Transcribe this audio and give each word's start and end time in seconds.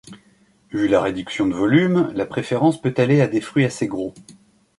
Vu 0.71 0.87
la 0.87 0.99
réduction 0.99 1.45
de 1.45 1.53
volume, 1.53 2.11
la 2.15 2.25
préférence 2.25 2.81
peut 2.81 2.95
aller 2.97 3.21
à 3.21 3.27
des 3.27 3.39
fruits 3.39 3.65
assez 3.65 3.85
gros. 3.85 4.15